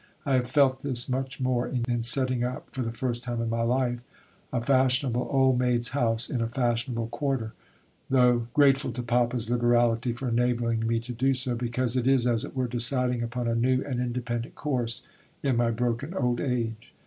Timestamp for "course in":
14.55-15.55